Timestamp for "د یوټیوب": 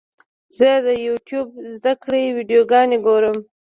0.85-1.47